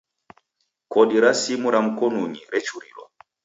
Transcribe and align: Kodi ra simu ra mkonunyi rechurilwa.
Kodi 0.93 1.17
ra 1.23 1.31
simu 1.41 1.67
ra 1.73 1.79
mkonunyi 1.87 2.41
rechurilwa. 2.51 3.05